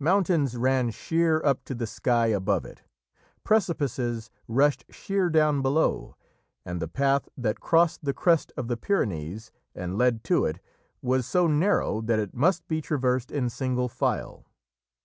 Mountains 0.00 0.56
ran 0.56 0.90
sheer 0.90 1.40
up 1.44 1.62
to 1.64 1.76
the 1.76 1.86
sky 1.86 2.26
above 2.26 2.64
it, 2.64 2.82
precipices 3.44 4.28
rushed 4.48 4.84
sheer 4.90 5.30
down 5.30 5.62
below, 5.62 6.16
and 6.64 6.82
the 6.82 6.88
path 6.88 7.28
that 7.38 7.60
crossed 7.60 8.04
the 8.04 8.12
crest 8.12 8.50
of 8.56 8.66
the 8.66 8.76
Pyrenees 8.76 9.52
and 9.72 9.96
led 9.96 10.24
to 10.24 10.44
it 10.44 10.58
was 11.02 11.24
so 11.24 11.46
narrow 11.46 12.00
that 12.00 12.18
it 12.18 12.34
must 12.34 12.66
be 12.66 12.80
traversed 12.80 13.30
in 13.30 13.48
single 13.48 13.88
file. 13.88 14.44